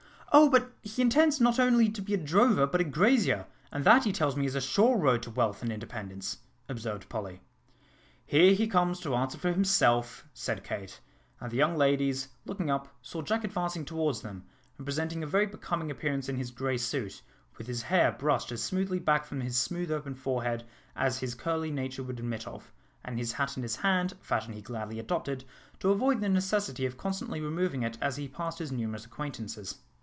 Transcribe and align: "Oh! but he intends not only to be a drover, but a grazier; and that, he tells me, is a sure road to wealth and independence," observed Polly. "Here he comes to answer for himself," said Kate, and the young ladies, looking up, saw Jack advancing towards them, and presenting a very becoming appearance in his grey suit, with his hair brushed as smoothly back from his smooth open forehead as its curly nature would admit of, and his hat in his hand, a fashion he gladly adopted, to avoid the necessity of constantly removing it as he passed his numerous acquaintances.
"Oh! 0.33 0.49
but 0.49 0.71
he 0.81 1.01
intends 1.01 1.41
not 1.41 1.59
only 1.59 1.89
to 1.89 2.01
be 2.01 2.13
a 2.13 2.17
drover, 2.17 2.65
but 2.65 2.79
a 2.79 2.85
grazier; 2.85 3.47
and 3.69 3.83
that, 3.83 4.05
he 4.05 4.13
tells 4.13 4.37
me, 4.37 4.45
is 4.45 4.55
a 4.55 4.61
sure 4.61 4.95
road 4.97 5.21
to 5.23 5.29
wealth 5.29 5.61
and 5.61 5.73
independence," 5.73 6.37
observed 6.69 7.09
Polly. 7.09 7.41
"Here 8.25 8.53
he 8.53 8.65
comes 8.65 9.01
to 9.01 9.13
answer 9.13 9.37
for 9.37 9.51
himself," 9.51 10.23
said 10.33 10.63
Kate, 10.63 11.01
and 11.41 11.51
the 11.51 11.57
young 11.57 11.75
ladies, 11.75 12.29
looking 12.45 12.71
up, 12.71 12.87
saw 13.01 13.21
Jack 13.21 13.43
advancing 13.43 13.83
towards 13.83 14.21
them, 14.21 14.45
and 14.77 14.85
presenting 14.87 15.21
a 15.21 15.27
very 15.27 15.47
becoming 15.47 15.91
appearance 15.91 16.29
in 16.29 16.37
his 16.37 16.51
grey 16.51 16.77
suit, 16.77 17.21
with 17.57 17.67
his 17.67 17.81
hair 17.81 18.13
brushed 18.13 18.53
as 18.53 18.63
smoothly 18.63 18.99
back 18.99 19.25
from 19.25 19.41
his 19.41 19.57
smooth 19.57 19.91
open 19.91 20.15
forehead 20.15 20.63
as 20.95 21.21
its 21.21 21.33
curly 21.35 21.71
nature 21.71 22.03
would 22.03 22.19
admit 22.19 22.47
of, 22.47 22.71
and 23.03 23.17
his 23.19 23.33
hat 23.33 23.57
in 23.57 23.63
his 23.63 23.75
hand, 23.75 24.13
a 24.13 24.23
fashion 24.23 24.53
he 24.53 24.61
gladly 24.61 24.97
adopted, 24.97 25.43
to 25.81 25.91
avoid 25.91 26.21
the 26.21 26.29
necessity 26.29 26.85
of 26.85 26.95
constantly 26.95 27.41
removing 27.41 27.83
it 27.83 27.97
as 28.01 28.15
he 28.15 28.29
passed 28.29 28.59
his 28.59 28.71
numerous 28.71 29.03
acquaintances. 29.03 29.79